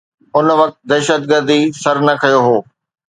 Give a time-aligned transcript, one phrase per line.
[0.37, 2.57] ان وقت دهشتگرديءَ سر نه کنيو هو.